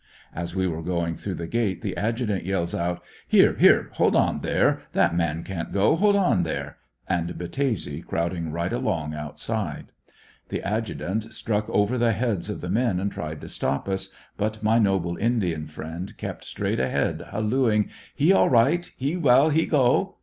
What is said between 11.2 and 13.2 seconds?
struck over the heads of the men and